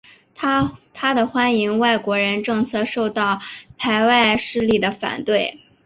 [0.93, 3.39] 他的欢迎外国人政策受到
[3.77, 5.59] 排外势力的反对。